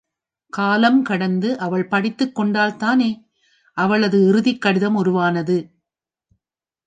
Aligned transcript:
காலங்கடந்து 0.57 1.55
அவள் 1.55 1.87
படித்துக் 1.87 2.39
கொண்டதால்தானே, 2.39 3.23
அவளது 3.73 4.27
இறுதிக் 4.27 4.61
கடிதம் 4.61 4.95
உருவானது? 4.95 5.69